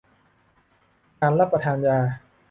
[1.19, 1.97] การรับประทานยา